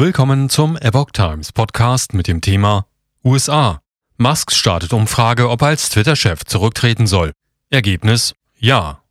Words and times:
Willkommen 0.00 0.48
zum 0.48 0.76
Epoch 0.76 1.10
Times 1.10 1.50
Podcast 1.50 2.14
mit 2.14 2.28
dem 2.28 2.40
Thema 2.40 2.86
USA. 3.24 3.80
Musk 4.16 4.52
startet 4.52 4.92
Umfrage, 4.92 5.50
ob 5.50 5.62
er 5.62 5.68
als 5.68 5.90
Twitter-Chef 5.90 6.44
zurücktreten 6.44 7.08
soll. 7.08 7.32
Ergebnis 7.68 8.36
Ja. 8.56 9.02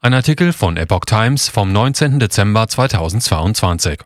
Ein 0.00 0.14
Artikel 0.14 0.52
von 0.52 0.76
Epoch 0.76 1.06
Times 1.06 1.48
vom 1.48 1.72
19. 1.72 2.20
Dezember 2.20 2.68
2022. 2.68 3.98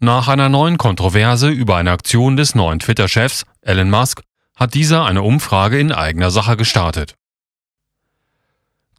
Nach 0.00 0.28
einer 0.28 0.50
neuen 0.50 0.76
Kontroverse 0.76 1.48
über 1.48 1.76
eine 1.76 1.90
Aktion 1.90 2.36
des 2.36 2.54
neuen 2.54 2.78
Twitter-Chefs, 2.78 3.46
Elon 3.62 3.88
Musk, 3.88 4.20
hat 4.54 4.74
dieser 4.74 5.06
eine 5.06 5.22
Umfrage 5.22 5.80
in 5.80 5.92
eigener 5.92 6.30
Sache 6.30 6.58
gestartet. 6.58 7.14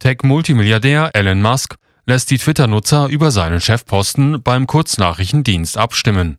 Tech-Multimilliardär 0.00 1.10
Elon 1.14 1.40
Musk 1.40 1.76
lässt 2.06 2.30
die 2.30 2.38
Twitter-Nutzer 2.38 3.08
über 3.08 3.32
seinen 3.32 3.60
Chefposten 3.60 4.40
beim 4.42 4.66
Kurznachrichtendienst 4.68 5.76
abstimmen. 5.76 6.38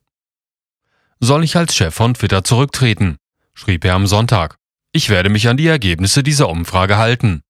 Soll 1.20 1.43
ich 1.43 1.57
als 1.57 1.75
Chef 1.75 1.93
von 1.93 2.14
Twitter 2.14 2.46
zurücktreten? 2.46 3.18
schrieb 3.54 3.83
er 3.83 3.96
am 3.96 4.07
Sonntag. 4.07 4.60
Ich 4.93 5.10
werde 5.10 5.29
mich 5.29 5.50
an 5.50 5.57
die 5.57 5.68
Ergebnisse 5.68 6.24
dieser 6.24 6.47
Umfrage 6.47 6.96
halten. 6.97 7.41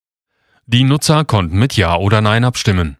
Die 0.66 0.84
Nutzer 0.84 1.26
konnten 1.26 1.60
mit 1.60 1.78
Ja 1.78 1.96
oder 1.96 2.22
Nein 2.22 2.44
abstimmen. 2.44 2.98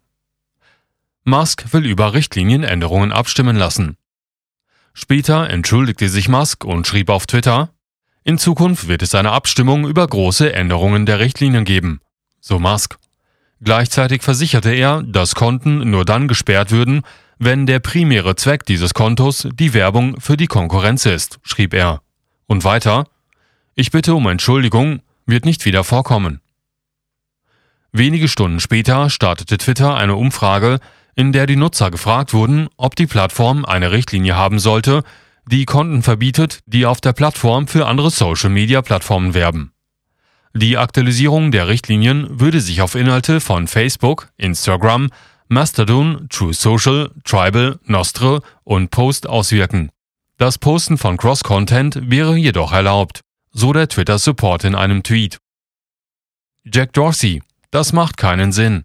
Musk 1.24 1.74
will 1.74 1.86
über 1.86 2.14
Richtlinienänderungen 2.14 3.12
abstimmen 3.12 3.58
lassen. 3.58 3.98
Später 4.94 5.50
entschuldigte 5.50 6.10
sich 6.10 6.30
Musk 6.30 6.64
und 6.64 6.88
schrieb 6.88 7.10
auf 7.10 7.28
Twitter, 7.28 7.70
in 8.24 8.38
Zukunft 8.38 8.88
wird 8.88 9.04
es 9.04 9.16
eine 9.16 9.32
Abstimmung 9.32 9.88
über 9.88 10.06
große 10.08 10.52
Änderungen 10.52 11.06
der 11.06 11.20
Richtlinien 11.20 11.66
geben, 11.66 12.02
so 12.42 12.60
Musk. 12.60 12.98
Gleichzeitig 13.62 14.22
versicherte 14.22 14.72
er, 14.72 15.02
dass 15.04 15.36
Konten 15.36 15.90
nur 15.90 16.06
dann 16.06 16.28
gesperrt 16.28 16.72
würden, 16.72 17.04
wenn 17.40 17.66
der 17.66 17.80
primäre 17.80 18.36
Zweck 18.36 18.66
dieses 18.66 18.94
Kontos 18.94 19.48
die 19.54 19.74
Werbung 19.74 20.20
für 20.20 20.38
die 20.38 20.48
Konkurrenz 20.48 21.06
ist, 21.06 21.40
schrieb 21.44 21.74
er. 21.74 22.02
Und 22.48 22.64
weiter, 22.64 23.08
ich 23.76 23.92
bitte 23.92 24.16
um 24.16 24.28
Entschuldigung, 24.28 25.02
wird 25.28 25.46
nicht 25.46 25.66
wieder 25.66 25.84
vorkommen. 25.84 26.42
Wenige 27.92 28.28
Stunden 28.28 28.60
später 28.60 29.10
startete 29.10 29.58
Twitter 29.58 29.96
eine 29.96 30.16
Umfrage, 30.16 30.80
in 31.16 31.32
der 31.32 31.46
die 31.48 31.56
Nutzer 31.56 31.92
gefragt 31.92 32.34
wurden, 32.34 32.70
ob 32.78 32.96
die 32.96 33.08
Plattform 33.08 33.66
eine 33.66 33.92
Richtlinie 33.92 34.36
haben 34.36 34.60
sollte, 34.60 35.04
die 35.50 35.66
Konten 35.66 36.04
verbietet, 36.04 36.60
die 36.66 36.86
auf 36.86 37.02
der 37.02 37.14
Plattform 37.14 37.68
für 37.68 37.88
andere 37.88 38.10
Social-Media-Plattformen 38.10 39.34
werben. 39.34 39.72
Die 40.54 40.78
Aktualisierung 40.78 41.52
der 41.52 41.68
Richtlinien 41.68 42.40
würde 42.40 42.62
sich 42.62 42.82
auf 42.82 42.96
Inhalte 42.96 43.40
von 43.40 43.68
Facebook, 43.68 44.30
Instagram, 44.38 45.10
Mastodon, 45.48 46.28
True 46.30 46.54
Social, 46.54 47.12
Tribal, 47.24 47.80
Nostre 47.86 48.42
und 48.64 48.92
Post 48.92 49.28
auswirken. 49.28 49.90
Das 50.38 50.58
Posten 50.58 50.98
von 50.98 51.18
Cross-Content 51.18 52.12
wäre 52.12 52.36
jedoch 52.36 52.74
erlaubt, 52.74 53.22
so 53.52 53.74
der 53.74 53.88
Twitter-Support 53.88 54.64
in 54.64 54.76
einem 54.76 55.04
Tweet. 55.04 55.40
Jack 56.64 56.94
Dorsey, 56.94 57.42
das 57.72 57.94
macht 57.94 58.18
keinen 58.18 58.52
Sinn. 58.52 58.84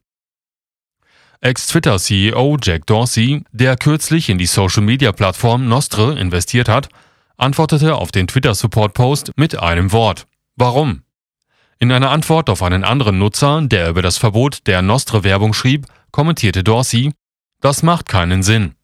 Ex-Twitter-CEO 1.40 2.56
Jack 2.62 2.86
Dorsey, 2.86 3.42
der 3.50 3.76
kürzlich 3.76 4.28
in 4.28 4.38
die 4.38 4.46
Social-Media-Plattform 4.46 5.68
Nostre 5.68 6.18
investiert 6.18 6.68
hat, 6.68 6.88
antwortete 7.36 7.96
auf 7.96 8.12
den 8.12 8.28
Twitter-Support-Post 8.28 9.32
mit 9.36 9.58
einem 9.58 9.90
Wort. 9.90 10.28
Warum? 10.54 11.02
In 11.80 11.90
einer 11.90 12.12
Antwort 12.12 12.48
auf 12.48 12.62
einen 12.62 12.84
anderen 12.84 13.18
Nutzer, 13.18 13.60
der 13.62 13.88
über 13.90 14.02
das 14.02 14.18
Verbot 14.18 14.68
der 14.68 14.82
Nostre-Werbung 14.82 15.52
schrieb, 15.52 15.86
kommentierte 16.12 16.62
Dorsey, 16.62 17.12
das 17.60 17.82
macht 17.82 18.06
keinen 18.06 18.44
Sinn. 18.44 18.76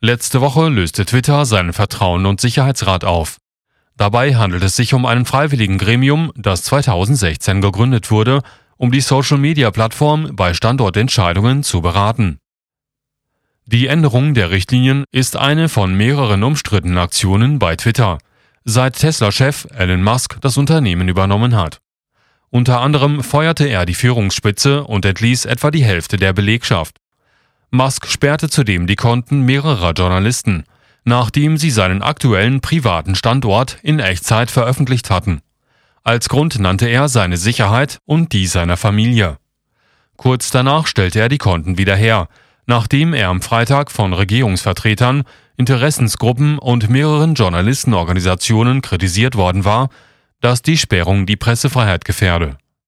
Letzte 0.00 0.40
Woche 0.40 0.68
löste 0.68 1.04
Twitter 1.04 1.44
seinen 1.44 1.74
Vertrauen- 1.74 2.24
und 2.24 2.40
Sicherheitsrat 2.40 3.04
auf. 3.04 3.41
Dabei 3.96 4.34
handelt 4.34 4.62
es 4.62 4.76
sich 4.76 4.94
um 4.94 5.06
einen 5.06 5.26
freiwilligen 5.26 5.78
Gremium, 5.78 6.32
das 6.34 6.62
2016 6.64 7.60
gegründet 7.60 8.10
wurde, 8.10 8.42
um 8.76 8.90
die 8.90 9.00
Social-Media-Plattform 9.00 10.34
bei 10.34 10.54
Standortentscheidungen 10.54 11.62
zu 11.62 11.82
beraten. 11.82 12.38
Die 13.64 13.86
Änderung 13.86 14.34
der 14.34 14.50
Richtlinien 14.50 15.04
ist 15.12 15.36
eine 15.36 15.68
von 15.68 15.94
mehreren 15.94 16.42
umstrittenen 16.42 16.98
Aktionen 16.98 17.58
bei 17.58 17.76
Twitter, 17.76 18.18
seit 18.64 18.98
Tesla-Chef 18.98 19.66
Elon 19.76 20.02
Musk 20.02 20.40
das 20.40 20.56
Unternehmen 20.56 21.08
übernommen 21.08 21.54
hat. 21.56 21.78
Unter 22.50 22.80
anderem 22.80 23.22
feuerte 23.22 23.66
er 23.66 23.86
die 23.86 23.94
Führungsspitze 23.94 24.84
und 24.84 25.04
entließ 25.04 25.44
etwa 25.44 25.70
die 25.70 25.84
Hälfte 25.84 26.16
der 26.16 26.32
Belegschaft. 26.32 26.96
Musk 27.70 28.06
sperrte 28.06 28.50
zudem 28.50 28.86
die 28.86 28.96
Konten 28.96 29.42
mehrerer 29.42 29.92
Journalisten, 29.92 30.64
nachdem 31.04 31.56
sie 31.56 31.70
seinen 31.70 32.02
aktuellen 32.02 32.60
privaten 32.60 33.14
Standort 33.14 33.78
in 33.82 33.98
Echtzeit 33.98 34.50
veröffentlicht 34.50 35.10
hatten. 35.10 35.40
Als 36.04 36.28
Grund 36.28 36.58
nannte 36.58 36.86
er 36.86 37.08
seine 37.08 37.36
Sicherheit 37.36 37.98
und 38.04 38.32
die 38.32 38.46
seiner 38.46 38.76
Familie. 38.76 39.38
Kurz 40.16 40.50
danach 40.50 40.86
stellte 40.86 41.20
er 41.20 41.28
die 41.28 41.38
Konten 41.38 41.78
wieder 41.78 41.96
her, 41.96 42.28
nachdem 42.66 43.14
er 43.14 43.28
am 43.28 43.42
Freitag 43.42 43.90
von 43.90 44.12
Regierungsvertretern, 44.12 45.24
Interessensgruppen 45.56 46.58
und 46.58 46.90
mehreren 46.90 47.34
Journalistenorganisationen 47.34 48.82
kritisiert 48.82 49.36
worden 49.36 49.64
war, 49.64 49.90
dass 50.40 50.62
die 50.62 50.78
Sperrung 50.78 51.26
die 51.26 51.36
Pressefreiheit 51.36 52.04
gefährde 52.04 52.56